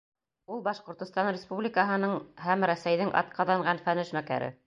[0.53, 2.15] Ул Башҡортостан Республикаһының
[2.47, 4.53] һәм Рәсәйҙең атҡаҙанған фән эшмәкәре.